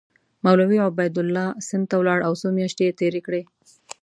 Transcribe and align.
مولوي 0.45 0.77
عبیدالله 0.87 1.47
سند 1.67 1.85
ته 1.89 1.95
ولاړ 1.99 2.19
او 2.27 2.33
څو 2.41 2.47
میاشتې 2.57 2.83
یې 2.87 2.97
تېرې 2.99 3.21
کړې. 3.27 3.41